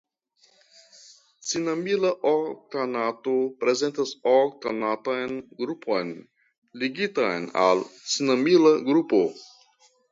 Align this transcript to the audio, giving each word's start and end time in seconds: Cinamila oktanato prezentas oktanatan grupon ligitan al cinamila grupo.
Cinamila 1.49 2.11
oktanato 2.31 3.35
prezentas 3.61 4.15
oktanatan 4.33 5.39
grupon 5.61 6.13
ligitan 6.83 7.49
al 7.69 7.87
cinamila 8.11 8.75
grupo. 8.91 9.27